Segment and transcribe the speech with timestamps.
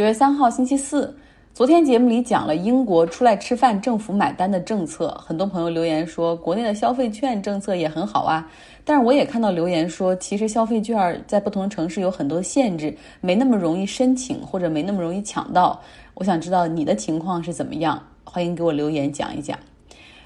[0.00, 1.14] 九月三号星期四，
[1.52, 8.50] 昨天节目里讲了英国出来吃饭政府买单的政策，很多朋友留言说国内的消费券政策也很好啊。
[8.82, 15.78] 但是我也看到留言说，其实消费券在不同城市有很多限制，没那么容易申请，或者没那么容易抢到。
[16.14, 19.58] 我想知道你的情况是怎么样，欢迎给我留言讲一讲。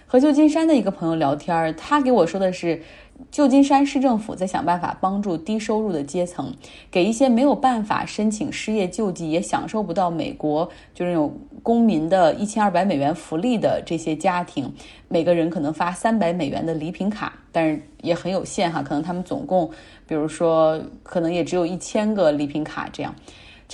[0.06, 2.80] 和旧金山的一个朋友聊天，他给我说的是。
[3.30, 6.52] 旧金山市政府在想办法帮助低收入的阶层，
[6.90, 14.72] 给一些没有办法申请失业救济，也享受不到美国就是那种公民的一千二百美元福利的这些家庭，
[15.08, 19.70] 每个人可能发三百美元的礼品卡，但是也很有限哈，可能他们总共，
[20.06, 23.14] 比如说可能也只有一千个礼品卡这样。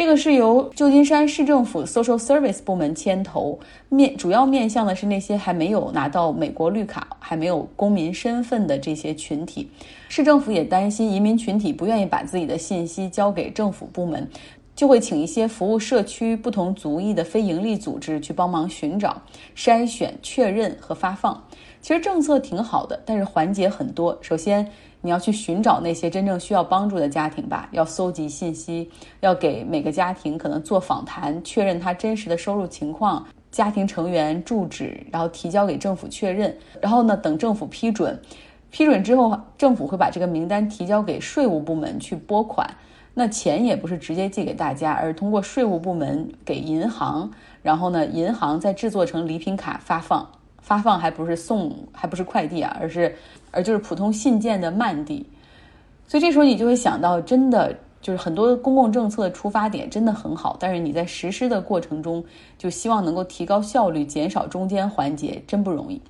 [0.01, 9.69] 这个是由旧金山市政府 Social Service 部门牵头，面主要面向的是那些还没有拿到美国绿卡、还没有公民身份的这些群体。
[10.09, 14.27] 市政府也担心移民群体不愿意把自己的信息交给政府部门，
[14.75, 19.21] 就会请一些服务社区不同族裔的非营利组织去帮忙寻找、
[19.55, 21.45] 筛选、确认和发放。
[21.83, 24.19] 其实政策挺好的，但是环节很多。
[24.23, 24.71] 首先，
[25.03, 36.55] 你要去寻找那些真正需要帮助的家庭吧，要搜集信息，要给每个家庭可能做访谈，确认他真实的收入情况、家庭成员住址，然后提交给政府确认。
[36.81, 38.21] 然后呢，等政府批准，
[38.71, 42.69] 批准之后，政府会把这个名单提交给税务部门去拨款。
[43.15, 47.31] 那钱也不是直接寄给大家，而是通过税务部门给银行，
[47.63, 50.29] 然后呢，银行再制作成礼品卡发放。
[50.63, 53.17] 发放还不是送，还不是快递啊，而是，
[53.51, 55.27] 而就是普通信件的慢递，
[56.07, 62.25] 所以这时候你就会想到，真的就是很多公共政策的出发点真的很好，但是你在实施的过程中，
[62.57, 66.01] 就希望能够提高效率，减少中间环节，真不容易。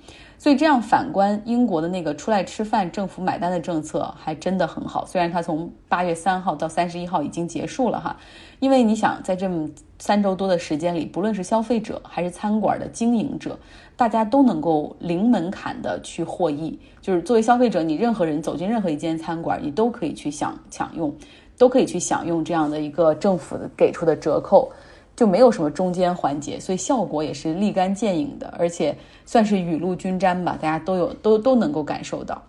[0.41, 5.05] 所以这样反观英国的那个出来吃饭政府买单的政策，还真的很好。
[5.05, 8.17] 虽然它从八月三号到三十一号已经结束了哈，
[8.59, 9.69] 因为你想在这么
[9.99, 13.59] 三周多的时间里，不论是消费者还是餐馆的经营者，
[13.95, 16.79] 大家都能够零门槛的去获益。
[17.01, 21.15] 就是作为消费者，你任何人走进任何一间餐馆，你都可以去享享用，
[21.55, 24.71] 都可以去享用这样的一个政府给出的折扣。
[25.15, 28.95] 就没有什么中间环节，所以效果也是立竿见影的，而且
[29.25, 32.41] 算是雨露均沾吧，大家都有都都能够感受到。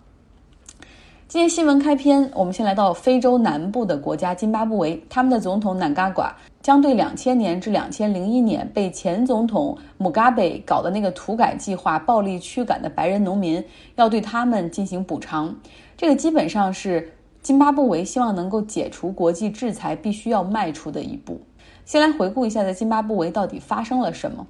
[1.27, 6.31] 今天新闻开篇，我们先来到非洲南部的国家津巴布韦，他们的总统南嘎瓜
[6.61, 13.63] 将对两千年至两千零一年被前总统姆嘎贝搞的那个土改计划暴力驱赶的白人农民，
[13.95, 15.55] 要对他们进行补偿。
[15.97, 21.41] 这个基本上是津巴布韦希望能够解除国际制裁必须要迈出的一步。
[21.85, 24.45] 先来回顾一下，在津巴布韦到底发生了什么。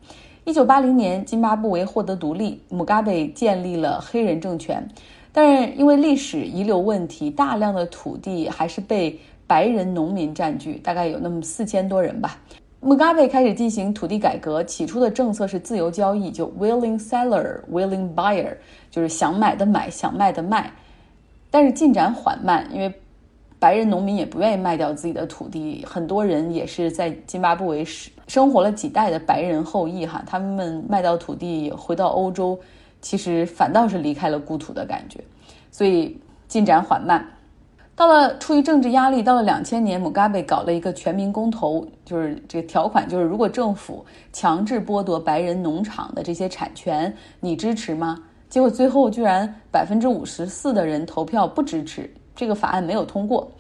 [0.46, 4.88] 一九八零年，津巴布韦获得独立，姆嘎贝建立了黑人政权，
[5.32, 12.38] 但是因为历史遗留问题，大量的土地还是被白人农民占据，大概有那么四千多人吧。
[12.82, 18.56] 姆嘎贝开始进行土地改革，起初的政策是自由交易，就 willing seller, willing buyer，
[18.92, 20.72] 就是想买的买，想卖的卖，
[21.50, 22.94] 但是进展缓慢，因为。
[23.64, 32.60] 白人农民也不愿意卖掉自己的土地，很多人也是在津巴布韦生生活了几代的白人后裔哈，他们卖掉土地回到欧洲，
[33.00, 35.24] 其实反倒是离开了故土的感觉，
[35.72, 36.20] 所以
[36.50, 37.26] 进展缓慢。
[37.96, 48.22] 到了出于政治压力，到了两千年，姆嘎贝搞了一个全民公投，就是这个条款就是如果政府强制剥夺白人农场的这些产权，你支持吗？
[48.50, 52.14] 结果最后居然百分之五十四的人投票不支持。
[52.36, 53.52] 这个法案没有通过，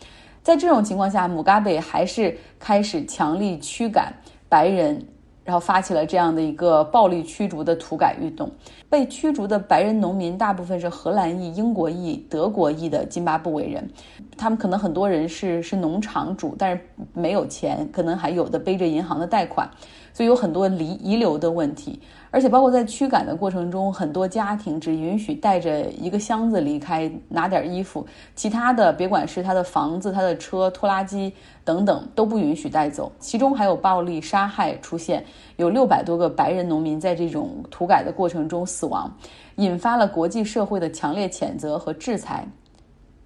[0.42, 4.14] 在这种情况下，姆嘎贝还是开始强力驱赶
[4.50, 5.06] 白人，
[5.44, 8.50] 然后发起了这样的一个暴力驱逐的土改运动。
[8.90, 13.90] 被驱逐的白人农民大部分是荷兰裔、英国裔、德国裔的津巴布韦人，
[14.38, 16.82] 他们可能很多人是是农场主，但是
[17.14, 19.70] 没有钱，可能还有的背着银行的贷款，
[20.14, 22.00] 所以有很多离遗留的问题。
[22.34, 28.04] 而且，包括在驱赶的过程中，很多家庭只允许带着一个箱子离开，拿点衣服，
[28.36, 31.32] 其他的别管是他的房子、他的车、拖拉机
[31.64, 33.12] 等等，都不允许带走。
[33.20, 35.24] 其中还有暴力杀害出现，
[35.58, 39.16] 有六百多个白人农民在这种土改的过程中死亡，
[39.58, 42.44] 引发了国际社会的强烈谴责和制裁。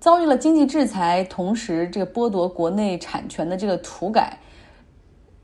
[0.01, 4.37] 遭遇了经济制裁，同时这个剥夺国内产权的这个土改。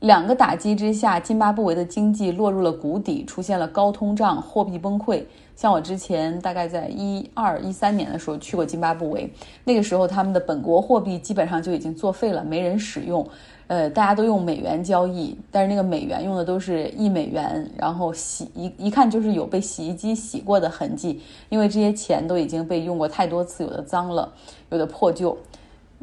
[0.04, 5.24] 两个打击之下，津巴布韦的经济落入了谷底，出现了高通胀、货币崩溃。
[5.56, 9.26] 像我之前大概在一二一三年的时候去过津巴布韦，
[9.64, 13.26] 那个时候他们的本国货币基本上就已经作废了，没人使用。
[13.66, 21.18] 呃，大家都用美元交易，但是那个美元用的都是一美元，然后洗一一看就是有被洗衣机洗过的痕迹，
[21.48, 24.30] 因为这些钱都已经被用过太多次，有的脏了，
[24.68, 25.34] 有的破旧。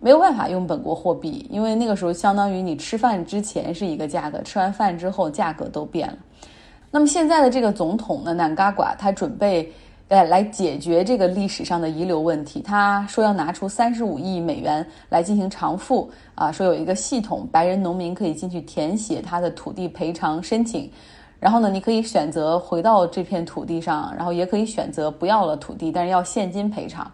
[0.04, 6.18] 没有办法用本国货币，因为那个时候相当于你吃饭之前是一个价格，吃完饭之后价格都变了。
[6.90, 9.72] 那么现在的这个总统呢，南嘎瓜，他准备
[10.08, 12.62] 呃来解决这个历史上的遗留问题。
[12.62, 20.92] 他说要拿出三十五亿美元来进行偿付啊，说有一个系统，白人农民可以进去填写他的土地赔偿申请。
[21.40, 27.10] 然后呢，你可以选择回到这片土地上，然后也可以选择不要了土地，但是要现金赔偿。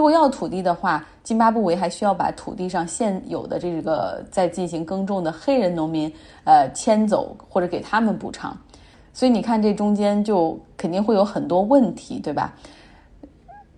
[0.00, 6.10] 如果要土地的话，津巴布韦还需要把土地上现有的这个在进行耕种的黑人农民，
[6.44, 8.56] 呃，迁走或者给他们补偿。
[9.12, 12.54] 所以你看，这中间就肯定会有很多问题，对吧？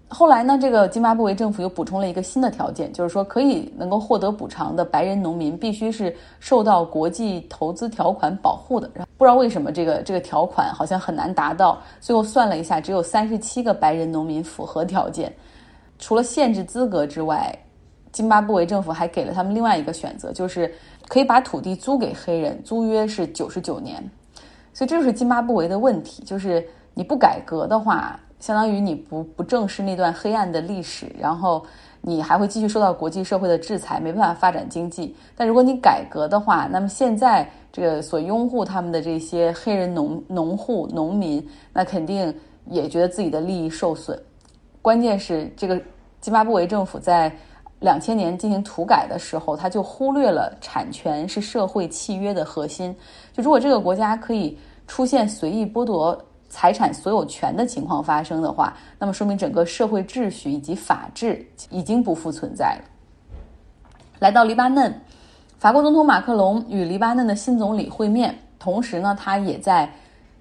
[0.06, 8.88] 后来呢，这个津巴布韦政府又补充了一个新的条件，就是说可以能够获得补偿的白人农民必须是受到国际投资条款保护的。
[9.18, 15.34] 不知道为什么这个这个条款好像很难达到，最后算了一下，只有三十七个白人农民符合条件。
[15.98, 17.56] 除了限制资格之外，
[18.10, 20.72] 津巴布韦政府还给了他们另外一个选择，就是
[21.08, 24.02] 可以把土地租给黑人，租约是九十九年。
[24.74, 28.18] 所以这就是津巴布韦的问题，就是你不改革的话。
[28.40, 31.64] 相当于你不不正视那段黑暗的历史，然后
[32.00, 35.14] 你还会继续受到国际社会的制裁，没办法发展经济。
[35.36, 42.34] 但如果你改革的话，那么现在这个所拥护他们的这些黑人农农户农民，那肯定
[42.66, 44.20] 也觉得自己的利益受损。
[44.82, 45.80] 关键是这个
[46.20, 47.32] 津巴布韦政府在
[47.80, 52.94] 两千年进行土改的时候，他就忽略了产权是社会契约的核心。
[53.32, 56.22] 就如果这个国家可以出现随意剥夺。
[56.54, 62.84] 财产所有权的情况发生的话，那么说明整个社会秩序以及法治已经不复存在了。
[64.18, 64.94] 来到黎巴嫩，
[65.56, 69.90] 法国总统马克龙与黎巴嫩的新总理会面，同时呢，他也在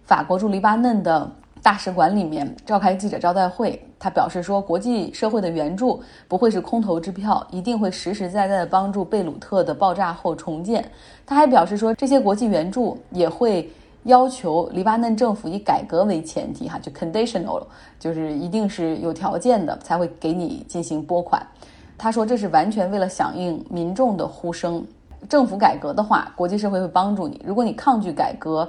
[0.04, 3.82] 法国驻黎巴嫩的大使馆里面召开记者招待会。
[4.00, 10.84] 他表示说，国际社会的援助不会是空头支票，一定会实实在在的帮助贝鲁特的爆炸后重建。
[11.26, 13.70] 他还表示说，这些国际援助也会。
[14.06, 17.62] 要求黎巴嫩政府以改革为前提，哈，就 conditional，
[18.00, 21.46] 就是一定是有条件的才会给你进行拨款。
[22.00, 24.84] 他说这是完全为了响应民众的呼声。
[25.30, 28.68] 政府改革的话，国际社会会帮助你；如果你抗拒改革，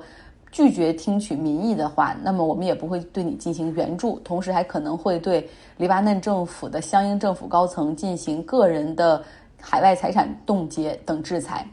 [0.52, 9.24] 拒绝听取民意的话，那么我们也不会对你进行援助，同时还可能会对黎巴嫩政府的相应政府高层进行个人的
[9.58, 11.66] 海外财产冻结等制裁。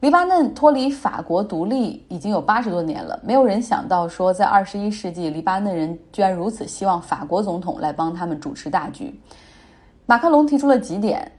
[0.00, 9.18] 黎巴嫩脱离法国独立已经有八十多年了，没有人想到说，在二十一世纪，黎巴嫩人居然如此希望法国总统来帮他们主持大局。
[10.04, 11.30] 马克龙提出了几点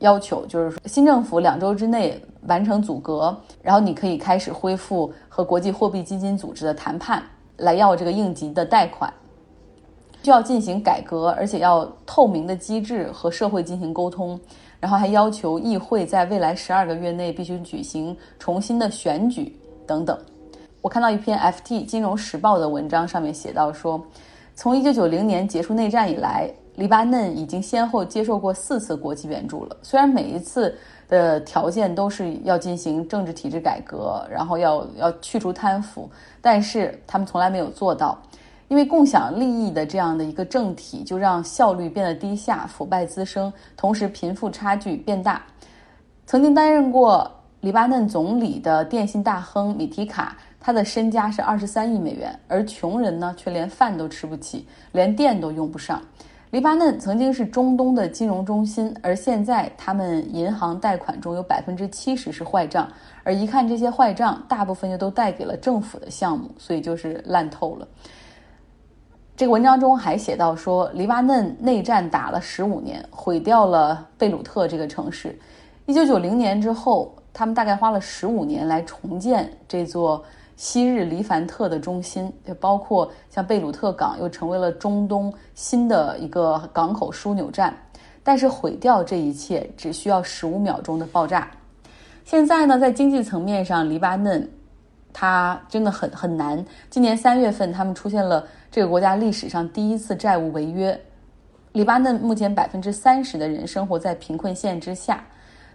[0.00, 7.22] 要求，就是说，新政府两周之内完成阻隔，然后你可以开始恢复和国际货币基金组织的谈判，
[7.56, 9.12] 来要这个应急的贷款，
[10.22, 14.38] 需要进行改革，而且要透明的机制和社会进行沟通。
[14.78, 20.16] 然后还要求议会在未来十二个月内必须举行重新的选举等等。
[20.82, 24.00] 我看到一篇 FT 金融时报的文章，上面写到说，
[24.54, 29.76] 从一九九零年结束内战以来，黎巴嫩已经先后接受过四次国际援助了。
[29.82, 30.76] 虽然每一次
[31.08, 36.08] 的条件都是要进行政治体制改革，然后要要去除贪腐，
[36.40, 38.18] 但是他们从来没有做到。
[38.68, 45.40] 因为共享利益的这样的一个政体，就让效率变得低下，腐败滋生，同时贫富差距变大。
[46.26, 47.30] 曾经担任过
[47.60, 56.02] 黎巴嫩总理的电信大亨米提卡，他的身家是二十三亿美元，而穷人呢却连饭都吃不起，连电都用不上。
[56.50, 62.88] 黎巴嫩曾经是中东的金融中心，而现在他们银行贷款中有百分之七十是坏账，
[63.24, 67.88] 而一看这些坏账，大部分就都贷给了政府的项目，所以就是烂透了。
[69.36, 75.36] 这个文章中还写到说，黎巴嫩内战打了十五年，毁掉了贝鲁特这个城市。
[75.84, 80.24] 一九九零年之后，他们大概花了十五年来重建这座
[80.56, 87.76] 昔日黎凡特的中心，就包括像贝鲁特港又成为了中东新的一个港口枢纽站。
[88.24, 91.48] 但是毁掉这一切只需要十五秒钟的爆炸。
[92.24, 94.50] 现在呢，在经济层面上，黎巴嫩
[95.12, 96.64] 它真的很很难。
[96.90, 98.44] 今年三月份，他们出现了。
[98.68, 101.00] 这个国家历史上第一次债务违约，
[101.72, 105.24] 黎巴嫩目前百分之三十的人生活在贫困线之下，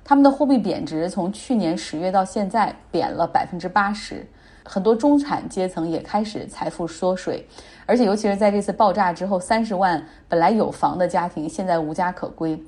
[0.03, 4.27] 他们的货币贬值从去年十月到现在贬了百分之八十，
[4.63, 7.47] 很多中产阶层也开始财富缩水，
[7.85, 12.61] 而且尤其是在这次爆炸之后，三十万本来有房的家庭现在无家可归，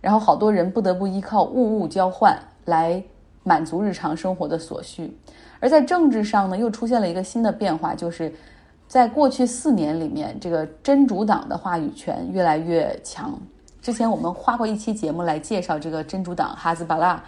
[0.00, 3.02] 然后好多人不得不依靠物物交换来
[3.42, 5.16] 满足日常生活的所需，
[5.60, 8.32] 而在政治上呢，又出现了一个新的变化，就是。
[8.86, 13.36] 在过去四年里面，这个真主党的话语权越来越强，
[13.80, 17.20] 之前我们花过一期节目来介绍这个真主党哈兹巴拉，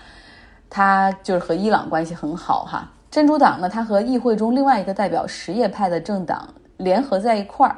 [0.68, 2.92] 他就是和伊朗关系很好哈。
[3.16, 7.72] 真主党呢，它和议会中另外一个代表什叶派的政党联合在一块儿，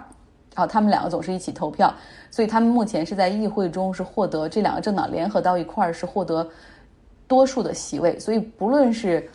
[0.52, 1.94] 然后他们两个总是一起投票，
[2.28, 6.44] 所以他们目前是在议会中是获得这两个政党联合到一块儿是获得
[7.28, 9.30] 多数的席位，所以不论是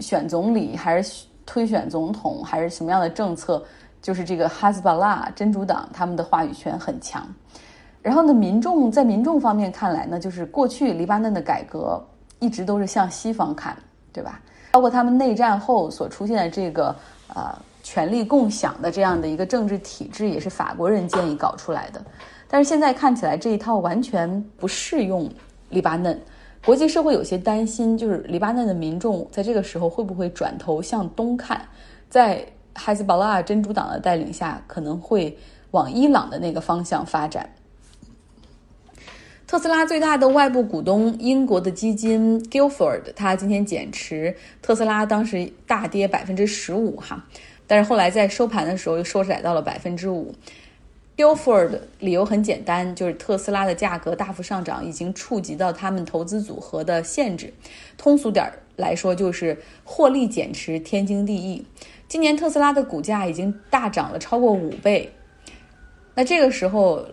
[0.00, 3.62] 选总理还是推选总统还是什么样的政策，
[4.02, 7.24] 就是这个哈斯巴拉真主党他们的话语权很强。
[8.02, 12.04] 然后呢，民众在民众方面看来呢，就是过去黎巴嫩的改革
[12.40, 13.76] 一直都是向西方看，
[14.12, 14.40] 对吧？
[14.70, 16.94] 包括他们内战后所出现的这个
[17.34, 22.02] 呃权力共享的这样的一个政治体制，也是法国人建议搞出来的。
[22.48, 25.30] 但是现在看起来这一套完全不适用
[25.68, 26.20] 黎巴嫩，
[26.64, 31.60] 国际社会有些担心，就是黎巴嫩的民众在这个时候会不会转头向东看，
[32.08, 35.36] 在哈兹巴拉真主党的带领下，可能会
[35.70, 37.48] 往伊朗的那个方向发展。
[39.50, 47.26] 特斯拉最大的外部股东英国的基金 Guilford，他今天减持特斯拉，当时大跌百分之十五哈，
[47.66, 50.32] 但是后来在收盘的时候又收窄到了百分之五。
[51.16, 57.52] Guilford 理由很简单，就是特斯拉的价格大幅上涨，已经触及到他们投资组合的限制。
[57.98, 61.66] 通俗点来说，就是获利减持天经地义。
[62.06, 65.10] 今年特斯拉的股价已经大涨了超过五倍，
[66.14, 67.04] 那这个时候。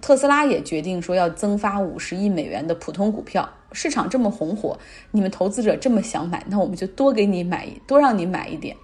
[0.00, 4.78] 特斯拉也决定说要增发五十亿美元的普通股票，市场这么红火，
[5.10, 8.76] 你们投资者这么想买，那我们就多给你买，多让你买一点。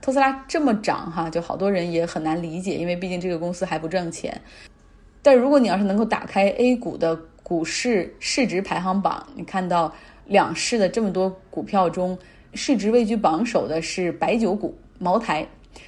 [0.00, 4.40] 特斯拉这么涨哈，就好多人也很难理解，因为毕竟这个公司还不挣钱。
[5.22, 9.92] 但如果你要是能够打开 A 股的股市市值排行榜，你看到
[10.26, 12.16] 两市的这么多股票中，
[12.54, 15.46] 市值位居榜首的是白酒股茅台，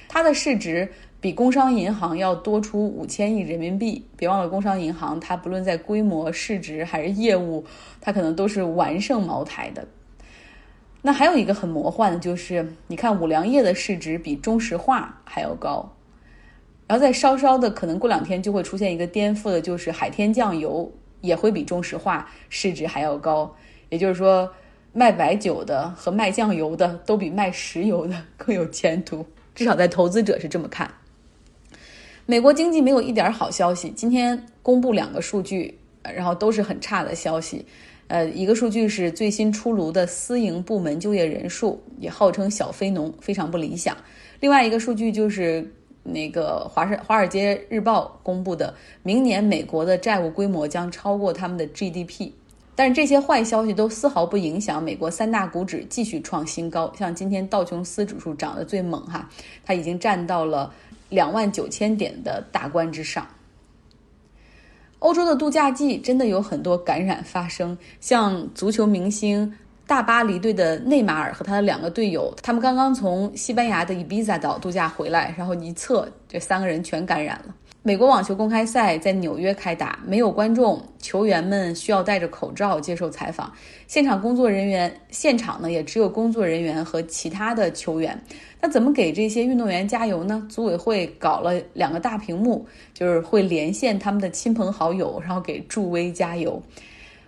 [0.09, 0.91] 它的市值。
[1.21, 4.03] 比工商银行要多出五千亿人民币。
[4.17, 7.63] 别忘了，工商银行它不论在规模、市值还是业务，
[8.01, 9.87] 它可能都是完胜茅台的。
[11.03, 15.93] 那还有一个很魔幻的，就是你看五粮液的市值比中石化还要高。
[16.87, 23.55] 然后再稍稍的，可能过两天就会出现一个颠覆的，就是海天酱油也会比中石化市值还要高。
[23.89, 24.51] 也就是说，
[24.91, 30.91] 卖白酒的和卖酱油的都比卖石油的更有前途，至少在投资者是这么看。
[32.25, 33.89] 美国经济没有一点好消息。
[33.89, 37.65] 今天公布两个数据，然后都是很差的消息。
[38.07, 43.95] 呃，一个数据是最新出炉的私营部门就业人数，也号称小非农，非常不理想。
[44.39, 45.73] 另外一个数据就是
[46.03, 52.31] 那个华盛华尔街日报公布的，明年美国的债务规模将超过他们的 GDP。
[52.75, 56.91] 但是这些坏消息都丝毫不影响美国三大股指继续创新高。
[56.97, 59.29] 像今天道琼斯指数涨得最猛哈，
[59.65, 60.73] 它已经站到了。
[61.11, 63.27] 两万九千点的大关之上，
[64.99, 69.53] 欧洲的度假季真的有很多感染发生，像足球明星
[69.85, 77.53] 大巴黎队的内马尔和他的两个队友，他们刚刚从西班牙的伊比萨岛度假回来，然后一测，这三个人全感染了。
[77.83, 83.51] 美国网球公开赛在纽约开打，没有观众，球员们需要戴着口罩接受采访。
[83.87, 88.15] 现场工作人员，现场呢也只有工作人员和其他的球员。
[88.61, 90.45] 那怎么给这些运动员加油呢？
[90.47, 96.61] 组委会搞了两个大屏幕，就是会连线他们的亲朋好友，然后给助威加油。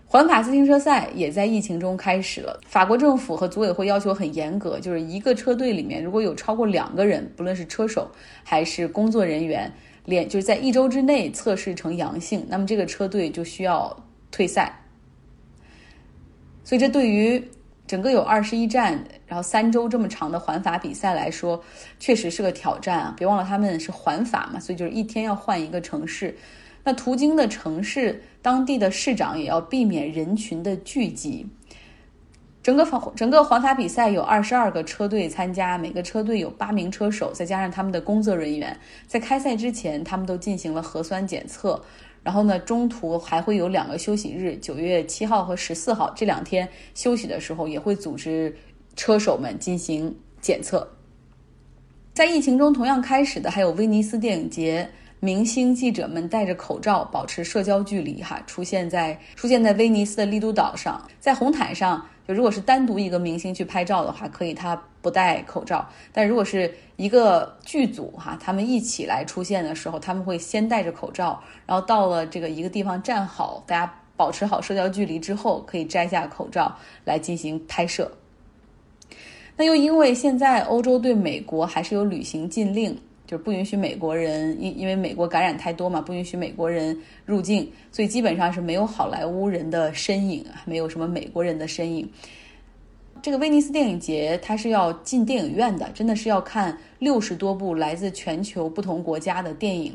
[0.05, 2.61] 环法自行车赛也在疫情中开始了。
[2.67, 8.07] 法国政府和组委会要求很严格，就是一个车队里面如果有超过两个人，不论是车手
[8.43, 9.73] 还是工作人员。
[10.05, 13.95] 连就是在一周之内测试成阳性，那么这个车队就需要
[14.31, 14.81] 退赛。
[16.63, 17.43] 所以这对于
[17.85, 21.61] 整个有二十一站，然后三周这么长的环法比赛来说，
[21.99, 23.13] 确实是个挑战啊！
[23.17, 26.35] 别忘了他们是环法嘛，所以就是一天要换一个城市。
[26.85, 31.45] 那途经的城市，当地的市长也要避免人群的聚集。
[32.63, 41.79] 整个环整个环法比赛有二十二个车队参加，每个车队有八名车手，再加上他们的工作人员，在开赛之前，他们都进行了核酸检测。
[42.23, 46.65] 然后呢，中途还会有两个休息日，九月七号和十四号这两天
[46.95, 48.55] 休息的时候，也会组织
[48.95, 50.87] 车手们进行检测。
[52.13, 54.89] 在疫情中同样开始的还有威尼斯电影节，
[55.19, 62.01] 明星记者们戴着口罩，保持社交距离，哈，出现在出现在威尼斯的丽都岛上，在红毯上。
[62.27, 78.11] 就如果是单独一个明星去拍照的话，可以他不戴口罩；但如果是一个剧组哈，他们一起来出现的时候，他们会先戴着口罩，然后到了这个一个地方站好，大家保持好社交距离之后，可以摘下口罩来进行拍摄。
[79.57, 82.97] 那又因为现在欧洲对美国还是有旅行禁令。
[83.33, 92.07] 就不允许美国人，因因为美国感染太多嘛，不允许美国人入境，所以基本上是没有好莱坞人的身影，没有什么美国人的身影。
[93.23, 99.91] 这个威尼斯电影节它是要进电影院的，真的是要看六十多部来自全球不同国家的电影。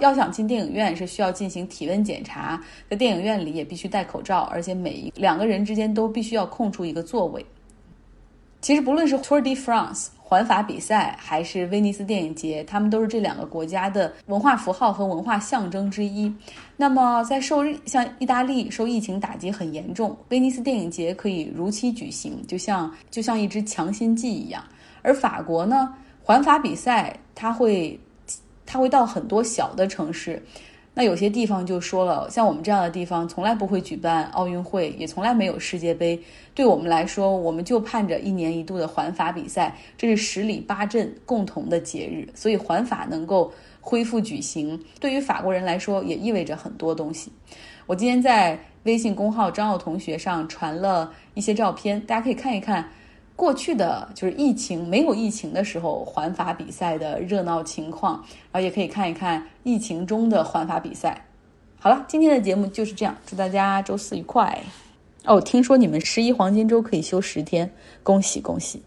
[0.00, 7.44] 要想进电影院是需要进行体温检查，在电影院里也必须戴口罩，而且每一两个人之间都必须要空出一个座位。
[8.66, 16.34] 其实不论是 Tour de France 环法比赛，还是威尼斯电影节，他们都是这两个国家的文化符号和文化象征之一。
[16.76, 24.60] 那么在受像意大利受疫情打击很严重，威尼斯电影节可以如期举行，就像就像一支强心剂一样。
[25.00, 27.96] 而法国呢，环法比赛它会
[28.66, 30.44] 它会到很多小的城市。
[30.98, 36.18] 那有些地方就说了，像我们这样的地方，从来不会举办奥运会，也从来没有世界杯。
[36.54, 42.26] 对我们来说，我们就盼着一年一度的环法比赛，这是十里八镇共同的节日。
[42.34, 47.30] 所以环法能够恢复举行，对于法国人来说也意味着很多东西。
[47.84, 52.88] 我今天在微信公号张奥同学上传了一些照片，大家可以看一看。
[53.36, 58.14] 过去的就是疫情没有疫情的时候，环法比赛的热闹情况，
[58.50, 61.26] 然后也可以看一看疫情中的环法比赛。
[61.78, 64.58] 好了，今天的节目就是这样，祝大家周四愉快。
[65.26, 67.70] 哦，听说你们十一黄金周可以休十天，
[68.02, 68.82] 恭喜恭喜！